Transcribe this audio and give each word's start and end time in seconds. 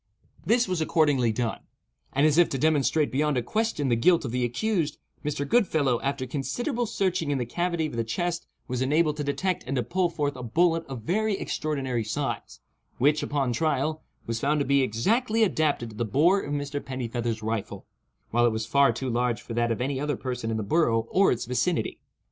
This 0.43 0.67
was 0.67 0.81
accordingly 0.81 1.31
done; 1.31 1.59
and, 2.11 2.25
as 2.25 2.39
if 2.39 2.49
to 2.49 2.57
demonstrate 2.57 3.11
beyond 3.11 3.37
a 3.37 3.43
question 3.43 3.87
the 3.87 3.95
guilt 3.95 4.25
of 4.25 4.31
the 4.31 4.43
accused, 4.43 4.97
Mr. 5.23 5.47
Goodfellow, 5.47 6.01
after 6.01 6.25
considerable 6.25 6.87
searching 6.87 7.29
in 7.29 7.37
the 7.37 7.45
cavity 7.45 7.85
of 7.85 7.95
the 7.95 8.03
chest 8.03 8.47
was 8.67 8.81
enabled 8.81 9.15
to 9.17 9.23
detect 9.23 9.63
and 9.67 9.75
to 9.75 9.83
pull 9.83 10.09
forth 10.09 10.35
a 10.35 10.41
bullet 10.41 10.87
of 10.87 11.03
very 11.03 11.37
extraordinary 11.37 12.03
size, 12.03 12.61
which, 12.97 13.21
upon 13.21 13.53
trial, 13.53 14.01
was 14.25 14.39
found 14.39 14.59
to 14.59 14.65
be 14.65 14.81
exactly 14.81 15.43
adapted 15.43 15.91
to 15.91 15.95
the 15.95 16.03
bore 16.03 16.41
of 16.41 16.51
Mr. 16.51 16.83
Pennifeather's 16.83 17.43
rifle, 17.43 17.85
while 18.31 18.47
it 18.47 18.51
was 18.51 18.65
far 18.65 18.91
too 18.91 19.07
large 19.07 19.39
for 19.39 19.53
that 19.53 19.71
of 19.71 19.81
any 19.81 19.99
other 19.99 20.17
person 20.17 20.49
in 20.49 20.57
the 20.57 20.63
borough 20.63 21.05
or 21.11 21.31
its 21.31 21.45
vicinity. 21.45 21.99